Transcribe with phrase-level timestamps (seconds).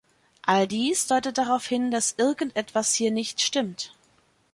[0.47, 3.93] All dies deutet darauf hin, dass irgendetwas hier nicht stimmt.